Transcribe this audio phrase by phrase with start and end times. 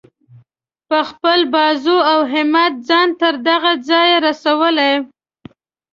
[0.89, 4.93] په خپل بازو او همت ځان تر دغه ځایه رسولی.